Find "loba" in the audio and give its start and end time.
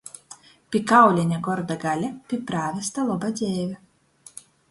3.11-3.31